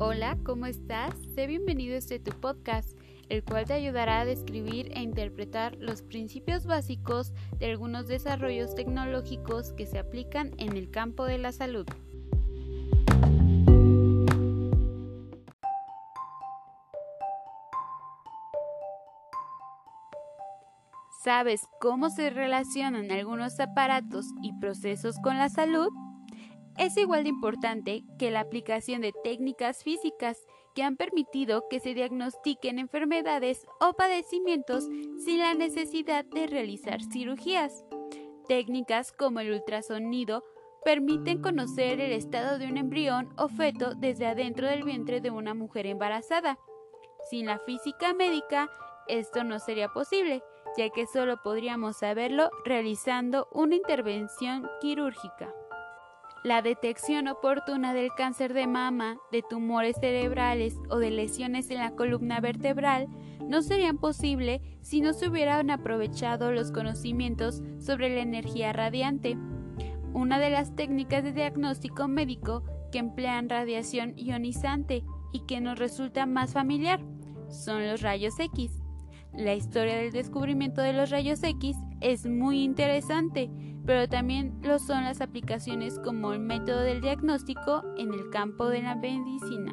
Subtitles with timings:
[0.00, 1.14] Hola, ¿cómo estás?
[1.36, 6.02] Sé bienvenido a este tu podcast, el cual te ayudará a describir e interpretar los
[6.02, 11.86] principios básicos de algunos desarrollos tecnológicos que se aplican en el campo de la salud.
[21.22, 25.88] ¿Sabes cómo se relacionan algunos aparatos y procesos con la salud?
[26.76, 31.94] Es igual de importante que la aplicación de técnicas físicas que han permitido que se
[31.94, 34.84] diagnostiquen enfermedades o padecimientos
[35.24, 37.84] sin la necesidad de realizar cirugías.
[38.48, 40.44] Técnicas como el ultrasonido
[40.84, 45.54] permiten conocer el estado de un embrión o feto desde adentro del vientre de una
[45.54, 46.58] mujer embarazada.
[47.30, 48.68] Sin la física médica,
[49.06, 50.42] esto no sería posible,
[50.76, 55.54] ya que solo podríamos saberlo realizando una intervención quirúrgica.
[56.44, 61.92] La detección oportuna del cáncer de mama, de tumores cerebrales o de lesiones en la
[61.92, 63.08] columna vertebral
[63.40, 69.38] no serían posible si no se hubieran aprovechado los conocimientos sobre la energía radiante,
[70.12, 76.26] una de las técnicas de diagnóstico médico que emplean radiación ionizante y que nos resulta
[76.26, 77.00] más familiar
[77.48, 78.82] son los rayos X.
[79.32, 83.50] La historia del descubrimiento de los rayos X es muy interesante,
[83.86, 88.82] pero también lo son las aplicaciones como el método del diagnóstico en el campo de
[88.82, 89.72] la medicina.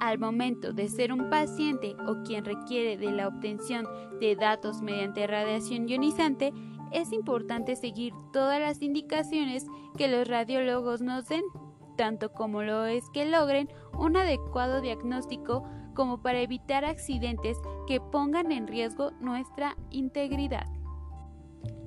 [0.00, 3.86] Al momento de ser un paciente o quien requiere de la obtención
[4.20, 6.52] de datos mediante radiación ionizante,
[6.92, 11.42] es importante seguir todas las indicaciones que los radiólogos nos den,
[11.96, 18.52] tanto como lo es que logren un adecuado diagnóstico como para evitar accidentes que pongan
[18.52, 20.75] en riesgo nuestra integridad.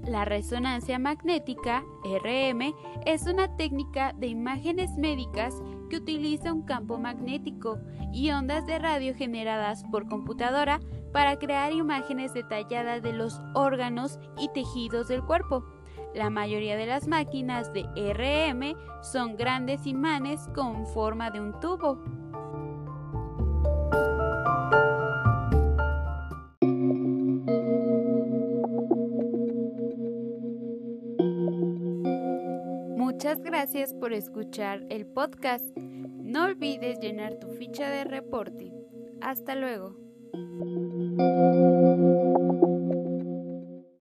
[0.05, 2.73] La resonancia magnética, RM,
[3.05, 5.53] es una técnica de imágenes médicas
[5.89, 7.80] que utiliza un campo magnético
[8.14, 10.79] y ondas de radio generadas por computadora
[11.12, 15.66] para crear imágenes detalladas de los órganos y tejidos del cuerpo.
[16.16, 22.01] La mayoría de las máquinas de RM son grandes imanes con forma de un tubo.
[33.19, 35.75] Muchas gracias por escuchar el podcast.
[35.75, 38.72] No olvides llenar tu ficha de reporte.
[39.19, 39.97] Hasta luego.